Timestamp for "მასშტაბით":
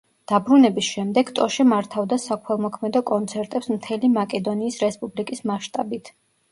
5.53-6.17